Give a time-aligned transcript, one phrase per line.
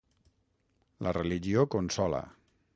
[1.09, 2.27] La religió consola.